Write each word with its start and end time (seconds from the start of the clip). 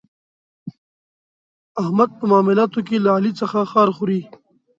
احمد 1.81 2.09
په 2.19 2.23
معاملاتو 2.31 2.79
کې 2.87 2.95
له 3.05 3.09
علي 3.17 3.31
څخه 3.41 3.57
خار 3.71 3.89
خوري. 3.95 4.21